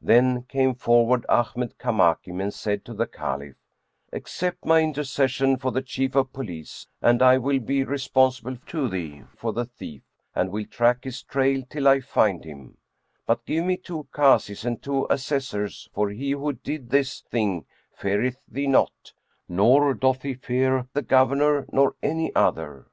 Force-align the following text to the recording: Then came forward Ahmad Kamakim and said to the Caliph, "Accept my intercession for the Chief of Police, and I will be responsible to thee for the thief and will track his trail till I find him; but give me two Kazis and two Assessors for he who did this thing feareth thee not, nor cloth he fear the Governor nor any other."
Then 0.00 0.44
came 0.44 0.74
forward 0.74 1.26
Ahmad 1.28 1.76
Kamakim 1.76 2.40
and 2.40 2.54
said 2.54 2.86
to 2.86 2.94
the 2.94 3.06
Caliph, 3.06 3.56
"Accept 4.14 4.64
my 4.64 4.80
intercession 4.80 5.58
for 5.58 5.70
the 5.72 5.82
Chief 5.82 6.14
of 6.14 6.32
Police, 6.32 6.86
and 7.02 7.20
I 7.20 7.36
will 7.36 7.58
be 7.60 7.84
responsible 7.84 8.56
to 8.56 8.88
thee 8.88 9.24
for 9.36 9.52
the 9.52 9.66
thief 9.66 10.00
and 10.34 10.48
will 10.50 10.64
track 10.64 11.04
his 11.04 11.22
trail 11.22 11.62
till 11.68 11.86
I 11.86 12.00
find 12.00 12.44
him; 12.44 12.78
but 13.26 13.44
give 13.44 13.62
me 13.66 13.76
two 13.76 14.08
Kazis 14.10 14.64
and 14.64 14.80
two 14.82 15.06
Assessors 15.10 15.90
for 15.92 16.08
he 16.08 16.30
who 16.30 16.54
did 16.54 16.88
this 16.88 17.20
thing 17.20 17.66
feareth 17.94 18.38
thee 18.50 18.68
not, 18.68 19.12
nor 19.50 19.94
cloth 19.94 20.22
he 20.22 20.32
fear 20.32 20.86
the 20.94 21.02
Governor 21.02 21.66
nor 21.70 21.94
any 22.02 22.34
other." 22.34 22.86